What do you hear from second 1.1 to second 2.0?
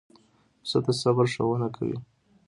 ښوونه کوي.